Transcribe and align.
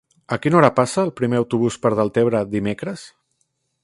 A 0.35 0.37
quina 0.43 0.57
hora 0.59 0.71
passa 0.79 1.03
el 1.07 1.11
primer 1.19 1.37
autobús 1.41 1.77
per 1.83 1.91
Deltebre 2.01 2.41
dimecres? 2.55 3.05